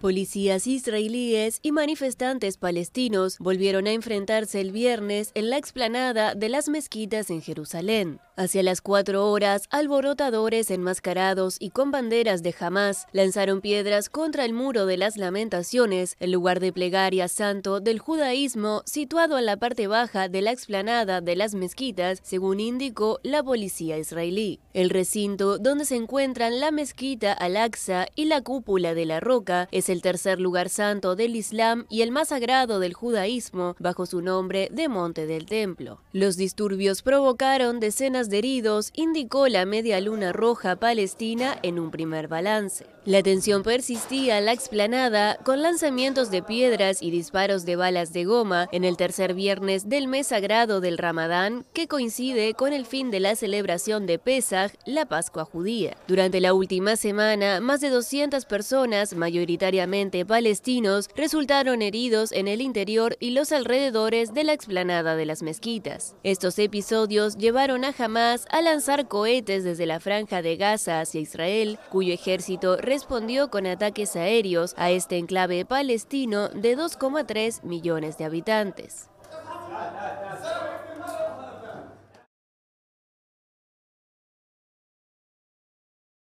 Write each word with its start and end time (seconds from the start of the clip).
Policías 0.00 0.68
israelíes 0.68 1.58
y 1.60 1.72
manifestantes 1.72 2.56
palestinos 2.56 3.36
volvieron 3.40 3.88
a 3.88 3.92
enfrentarse 3.92 4.60
el 4.60 4.70
viernes 4.70 5.32
en 5.34 5.50
la 5.50 5.56
explanada 5.56 6.36
de 6.36 6.48
las 6.48 6.68
mezquitas 6.68 7.30
en 7.30 7.42
Jerusalén. 7.42 8.20
Hacia 8.36 8.62
las 8.62 8.80
cuatro 8.80 9.28
horas, 9.28 9.64
alborotadores 9.70 10.70
enmascarados 10.70 11.56
y 11.58 11.70
con 11.70 11.90
banderas 11.90 12.44
de 12.44 12.54
Hamas 12.60 13.08
lanzaron 13.10 13.60
piedras 13.60 14.08
contra 14.08 14.44
el 14.44 14.52
muro 14.52 14.86
de 14.86 14.96
las 14.96 15.16
lamentaciones, 15.16 16.14
el 16.20 16.30
lugar 16.30 16.60
de 16.60 16.72
plegaria 16.72 17.26
santo 17.26 17.80
del 17.80 17.98
judaísmo 17.98 18.82
situado 18.86 19.36
en 19.36 19.46
la 19.46 19.56
parte 19.56 19.88
baja 19.88 20.28
de 20.28 20.42
la 20.42 20.52
explanada 20.52 21.20
de 21.20 21.34
las 21.34 21.56
mezquitas, 21.56 22.20
según 22.22 22.60
indicó 22.60 23.18
la 23.24 23.42
policía 23.42 23.98
israelí. 23.98 24.60
El 24.72 24.90
recinto 24.90 25.58
donde 25.58 25.84
se 25.84 25.96
encuentran 25.96 26.60
la 26.60 26.70
mezquita 26.70 27.32
Al-Aqsa 27.32 28.06
y 28.14 28.26
la 28.26 28.42
cúpula 28.42 28.94
de 28.94 29.06
la 29.06 29.18
roca 29.18 29.66
es 29.72 29.87
el 29.88 30.02
tercer 30.02 30.40
lugar 30.40 30.68
santo 30.68 31.16
del 31.16 31.36
Islam 31.36 31.86
y 31.88 32.02
el 32.02 32.10
más 32.10 32.28
sagrado 32.28 32.80
del 32.80 32.94
judaísmo, 32.94 33.76
bajo 33.78 34.06
su 34.06 34.20
nombre 34.20 34.68
de 34.72 34.88
Monte 34.88 35.26
del 35.26 35.46
Templo. 35.46 36.00
Los 36.12 36.36
disturbios 36.36 37.02
provocaron 37.02 37.80
decenas 37.80 38.30
de 38.30 38.38
heridos, 38.38 38.90
indicó 38.94 39.48
la 39.48 39.66
Media 39.66 40.00
Luna 40.00 40.32
Roja 40.32 40.76
Palestina 40.76 41.58
en 41.62 41.78
un 41.78 41.90
primer 41.90 42.28
balance. 42.28 42.86
La 43.04 43.22
tensión 43.22 43.62
persistía 43.62 44.36
en 44.36 44.44
la 44.44 44.52
explanada 44.52 45.36
con 45.42 45.62
lanzamientos 45.62 46.30
de 46.30 46.42
piedras 46.42 47.02
y 47.02 47.10
disparos 47.10 47.64
de 47.64 47.74
balas 47.74 48.12
de 48.12 48.26
goma 48.26 48.68
en 48.70 48.84
el 48.84 48.98
tercer 48.98 49.32
viernes 49.32 49.88
del 49.88 50.08
mes 50.08 50.26
sagrado 50.26 50.82
del 50.82 50.98
Ramadán, 50.98 51.64
que 51.72 51.88
coincide 51.88 52.52
con 52.52 52.74
el 52.74 52.84
fin 52.84 53.10
de 53.10 53.20
la 53.20 53.34
celebración 53.34 54.04
de 54.04 54.18
Pesach, 54.18 54.74
la 54.84 55.06
Pascua 55.06 55.46
judía. 55.46 55.96
Durante 56.06 56.40
la 56.40 56.52
última 56.52 56.96
semana, 56.96 57.60
más 57.60 57.80
de 57.80 57.88
200 57.88 58.44
personas, 58.44 59.14
palestinos, 60.26 61.08
resultaron 61.14 61.82
heridos 61.82 62.32
en 62.32 62.48
el 62.48 62.60
interior 62.60 63.16
y 63.20 63.30
los 63.30 63.52
alrededores 63.52 64.34
de 64.34 64.44
la 64.44 64.52
explanada 64.52 65.14
de 65.16 65.26
las 65.26 65.42
mezquitas. 65.42 66.16
Estos 66.22 66.58
episodios 66.58 67.36
llevaron 67.36 67.84
a 67.84 67.94
Hamas 67.96 68.46
a 68.50 68.60
lanzar 68.60 69.08
cohetes 69.08 69.64
desde 69.64 69.86
la 69.86 70.00
franja 70.00 70.42
de 70.42 70.56
Gaza 70.56 71.00
hacia 71.00 71.20
Israel, 71.20 71.78
cuyo 71.90 72.12
ejército 72.12 72.76
respondió 72.76 73.50
con 73.50 73.66
ataques 73.66 74.16
aéreos 74.16 74.74
a 74.76 74.90
este 74.90 75.16
enclave 75.18 75.64
palestino 75.64 76.48
de 76.48 76.76
2,3 76.76 77.62
millones 77.62 78.18
de 78.18 78.24
habitantes. 78.24 79.08